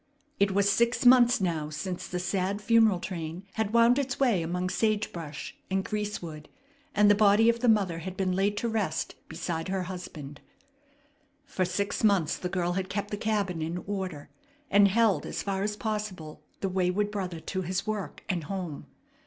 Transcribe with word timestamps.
It 0.39 0.49
was 0.49 0.67
six 0.67 1.05
months 1.05 1.39
now 1.39 1.69
since 1.69 2.07
the 2.07 2.17
sad 2.17 2.59
funeral 2.59 2.99
train 2.99 3.43
had 3.53 3.71
wound 3.71 3.99
its 3.99 4.19
way 4.19 4.41
among 4.41 4.67
sage 4.71 5.13
brush 5.13 5.55
and 5.69 5.85
greasewood, 5.85 6.49
and 6.95 7.07
the 7.07 7.13
body 7.13 7.49
of 7.49 7.59
the 7.59 7.69
mother 7.69 7.99
had 7.99 8.17
been 8.17 8.31
laid 8.31 8.57
to 8.57 8.67
rest 8.67 9.13
beside 9.29 9.67
her 9.67 9.83
husband. 9.83 10.41
For 11.45 11.65
six 11.65 12.03
months 12.03 12.35
the 12.35 12.49
girl 12.49 12.71
had 12.73 12.89
kept 12.89 13.11
the 13.11 13.15
cabin 13.15 13.61
in 13.61 13.77
order, 13.85 14.31
and 14.71 14.87
held 14.87 15.23
as 15.23 15.43
far 15.43 15.61
as 15.61 15.77
possible 15.77 16.41
the 16.61 16.69
wayward 16.69 17.11
brother 17.11 17.39
to 17.39 17.61
his 17.61 17.85
work 17.85 18.23
and 18.27 18.45
home. 18.45 18.87